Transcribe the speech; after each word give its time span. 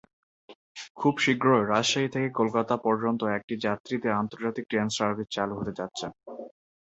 খুব 0.97 1.13
শীঘ্রই 1.19 1.63
রাজশাহী 1.65 2.09
থেকে 2.13 2.29
কোলকাতা 2.37 2.75
পর্যন্ত 2.85 3.21
একটি 3.37 3.53
যাত্রীদের 3.65 4.17
আন্তর্জাতিক 4.21 4.65
ট্রেন 4.67 4.87
সার্ভিস 4.97 5.27
চালু 5.35 5.53
হতে 5.57 5.73
যাচ্ছে। 5.79 6.05